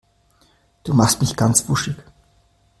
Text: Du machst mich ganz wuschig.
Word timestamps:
Du 0.83 0.95
machst 0.95 1.21
mich 1.21 1.35
ganz 1.35 1.69
wuschig. 1.69 1.95